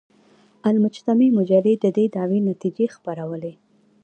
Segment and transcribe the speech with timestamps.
[0.71, 3.53] المجتمع مجلې د دې دعوې نتیجې خپرولې.